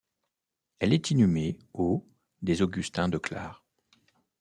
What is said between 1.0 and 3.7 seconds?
inhumée au des Augustins de Clare.